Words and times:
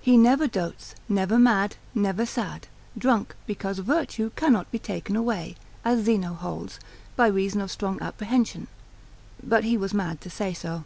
He 0.00 0.16
never 0.16 0.46
dotes, 0.46 0.94
never 1.06 1.38
mad, 1.38 1.76
never 1.94 2.24
sad, 2.24 2.66
drunk, 2.96 3.34
because 3.46 3.78
virtue 3.80 4.30
cannot 4.34 4.70
be 4.72 4.78
taken 4.78 5.16
away, 5.16 5.54
as 5.84 6.06
Zeno 6.06 6.32
holds, 6.32 6.80
by 7.14 7.26
reason 7.26 7.60
of 7.60 7.70
strong 7.70 8.00
apprehension, 8.00 8.68
but 9.42 9.64
he 9.64 9.76
was 9.76 9.92
mad 9.92 10.22
to 10.22 10.30
say 10.30 10.54
so. 10.54 10.84